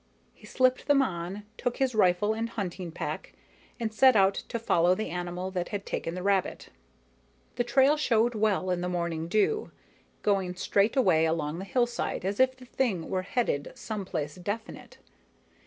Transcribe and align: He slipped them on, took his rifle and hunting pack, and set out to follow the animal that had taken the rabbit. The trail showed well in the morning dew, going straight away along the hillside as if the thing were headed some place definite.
He 0.33 0.47
slipped 0.47 0.87
them 0.87 1.03
on, 1.03 1.43
took 1.59 1.77
his 1.77 1.93
rifle 1.93 2.33
and 2.33 2.49
hunting 2.49 2.91
pack, 2.91 3.33
and 3.79 3.93
set 3.93 4.15
out 4.15 4.33
to 4.33 4.57
follow 4.57 4.95
the 4.95 5.11
animal 5.11 5.51
that 5.51 5.69
had 5.69 5.85
taken 5.85 6.15
the 6.15 6.23
rabbit. 6.23 6.69
The 7.55 7.63
trail 7.63 7.97
showed 7.97 8.33
well 8.33 8.71
in 8.71 8.81
the 8.81 8.89
morning 8.89 9.27
dew, 9.27 9.69
going 10.23 10.55
straight 10.55 10.95
away 10.95 11.25
along 11.27 11.59
the 11.59 11.65
hillside 11.65 12.25
as 12.25 12.39
if 12.39 12.55
the 12.57 12.65
thing 12.65 13.11
were 13.11 13.21
headed 13.21 13.73
some 13.75 14.03
place 14.03 14.33
definite. 14.37 14.97